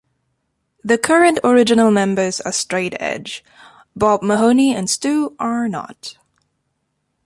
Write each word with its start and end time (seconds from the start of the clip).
The 0.83 0.97
current 0.97 1.39
original 1.43 1.91
members 1.91 2.41
are 2.41 2.51
straight 2.51 2.95
edge; 2.99 3.43
Bob 3.95 4.23
Mahoney 4.23 4.73
and 4.75 4.89
Stu 4.89 5.35
are 5.37 5.69
not. 5.69 6.17